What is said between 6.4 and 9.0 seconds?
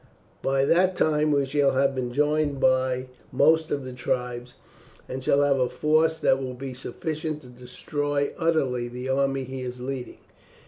will be sufficient to destroy utterly